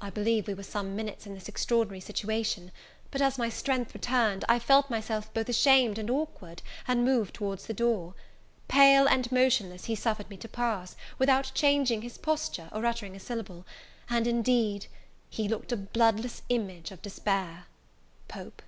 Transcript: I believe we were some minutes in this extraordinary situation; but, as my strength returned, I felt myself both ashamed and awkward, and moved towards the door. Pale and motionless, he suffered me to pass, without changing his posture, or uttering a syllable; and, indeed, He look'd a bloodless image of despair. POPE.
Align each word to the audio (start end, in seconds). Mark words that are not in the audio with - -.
I 0.00 0.10
believe 0.10 0.48
we 0.48 0.54
were 0.54 0.64
some 0.64 0.96
minutes 0.96 1.26
in 1.28 1.34
this 1.34 1.46
extraordinary 1.48 2.00
situation; 2.00 2.72
but, 3.12 3.22
as 3.22 3.38
my 3.38 3.48
strength 3.48 3.94
returned, 3.94 4.44
I 4.48 4.58
felt 4.58 4.90
myself 4.90 5.32
both 5.32 5.48
ashamed 5.48 5.96
and 5.96 6.10
awkward, 6.10 6.60
and 6.88 7.04
moved 7.04 7.34
towards 7.34 7.68
the 7.68 7.72
door. 7.72 8.14
Pale 8.66 9.06
and 9.06 9.30
motionless, 9.30 9.84
he 9.84 9.94
suffered 9.94 10.28
me 10.28 10.36
to 10.38 10.48
pass, 10.48 10.96
without 11.20 11.52
changing 11.54 12.02
his 12.02 12.18
posture, 12.18 12.68
or 12.72 12.84
uttering 12.84 13.14
a 13.14 13.20
syllable; 13.20 13.64
and, 14.10 14.26
indeed, 14.26 14.88
He 15.30 15.46
look'd 15.46 15.70
a 15.70 15.76
bloodless 15.76 16.42
image 16.48 16.90
of 16.90 17.00
despair. 17.00 17.66
POPE. 18.26 18.60